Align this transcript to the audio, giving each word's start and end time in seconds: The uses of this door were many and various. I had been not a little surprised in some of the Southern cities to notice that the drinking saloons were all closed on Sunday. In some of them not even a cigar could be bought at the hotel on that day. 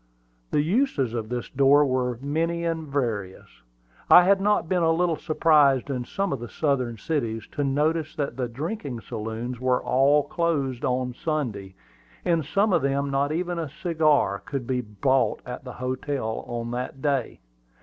The 0.49 0.63
uses 0.63 1.13
of 1.13 1.29
this 1.29 1.47
door 1.51 1.85
were 1.85 2.17
many 2.23 2.65
and 2.65 2.87
various. 2.87 3.61
I 4.09 4.23
had 4.23 4.39
been 4.39 4.43
not 4.45 4.71
a 4.71 4.89
little 4.89 5.15
surprised 5.15 5.91
in 5.91 6.05
some 6.05 6.33
of 6.33 6.39
the 6.39 6.49
Southern 6.49 6.97
cities 6.97 7.47
to 7.51 7.63
notice 7.63 8.15
that 8.15 8.35
the 8.35 8.47
drinking 8.47 9.01
saloons 9.01 9.59
were 9.59 9.79
all 9.79 10.23
closed 10.23 10.83
on 10.83 11.13
Sunday. 11.13 11.75
In 12.25 12.41
some 12.41 12.73
of 12.73 12.81
them 12.81 13.11
not 13.11 13.31
even 13.31 13.59
a 13.59 13.69
cigar 13.69 14.39
could 14.39 14.65
be 14.65 14.81
bought 14.81 15.39
at 15.45 15.63
the 15.65 15.73
hotel 15.73 16.45
on 16.47 16.71
that 16.71 16.99
day. 17.03 17.39